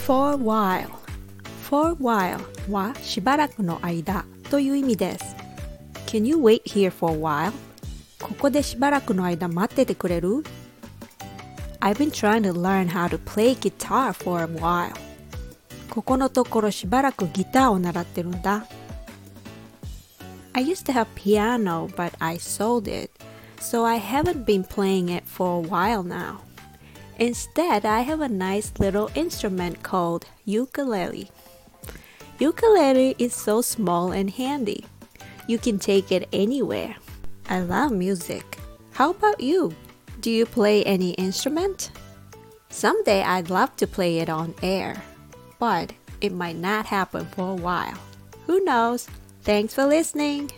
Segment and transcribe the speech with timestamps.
[0.00, 0.88] for a while
[1.68, 5.36] for a while はしばらくの間という意味です
[6.06, 7.52] Can you wait here for a while?
[8.20, 10.44] ここでしばらくの間待っててくれる
[11.80, 14.92] I've been trying to learn how to play guitar for a while
[15.90, 18.66] ここのところしばらくギターを習ってるんだ
[20.52, 23.10] I used to have piano but I sold it
[23.58, 26.38] so I haven't been playing it for a while now
[27.21, 31.29] Instead, I have a nice little instrument called ukulele.
[32.39, 34.85] Ukulele is so small and handy.
[35.45, 36.95] You can take it anywhere.
[37.47, 38.57] I love music.
[38.93, 39.71] How about you?
[40.21, 41.91] Do you play any instrument?
[42.69, 44.99] Someday I'd love to play it on air,
[45.59, 47.99] but it might not happen for a while.
[48.47, 49.07] Who knows?
[49.43, 50.49] Thanks for listening.